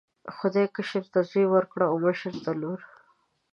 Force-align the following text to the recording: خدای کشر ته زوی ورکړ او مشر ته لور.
خدای 0.35 0.67
کشر 0.75 1.03
ته 1.13 1.19
زوی 1.29 1.45
ورکړ 1.49 1.79
او 1.89 1.95
مشر 2.05 2.33
ته 2.43 2.51
لور. 2.61 2.79